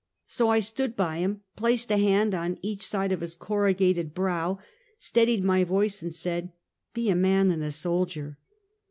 [0.25, 4.57] "So I stood by him, placed a hand on each side of his corrugated brow,
[4.97, 6.51] steadied my voice and said:"
[6.95, 8.39] Be a man and a soldier!